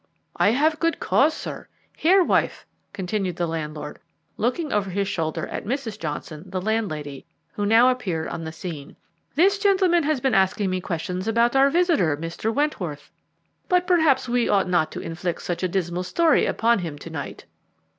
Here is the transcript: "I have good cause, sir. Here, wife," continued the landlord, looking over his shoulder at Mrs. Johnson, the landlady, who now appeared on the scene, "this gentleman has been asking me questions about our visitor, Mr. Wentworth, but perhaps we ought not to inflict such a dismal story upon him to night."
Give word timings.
"I 0.35 0.49
have 0.49 0.79
good 0.79 0.99
cause, 0.99 1.35
sir. 1.35 1.67
Here, 1.95 2.23
wife," 2.23 2.65
continued 2.91 3.35
the 3.35 3.45
landlord, 3.45 3.99
looking 4.35 4.73
over 4.73 4.89
his 4.89 5.07
shoulder 5.07 5.45
at 5.45 5.63
Mrs. 5.63 5.99
Johnson, 5.99 6.43
the 6.47 6.59
landlady, 6.59 7.27
who 7.53 7.67
now 7.67 7.87
appeared 7.87 8.27
on 8.29 8.43
the 8.43 8.51
scene, 8.51 8.95
"this 9.35 9.59
gentleman 9.59 10.01
has 10.01 10.19
been 10.19 10.33
asking 10.33 10.71
me 10.71 10.81
questions 10.81 11.27
about 11.27 11.55
our 11.55 11.69
visitor, 11.69 12.17
Mr. 12.17 12.51
Wentworth, 12.51 13.11
but 13.69 13.85
perhaps 13.85 14.27
we 14.27 14.49
ought 14.49 14.67
not 14.67 14.91
to 14.93 15.01
inflict 15.01 15.43
such 15.43 15.61
a 15.61 15.67
dismal 15.67 16.01
story 16.01 16.47
upon 16.47 16.79
him 16.79 16.97
to 16.97 17.11
night." 17.11 17.45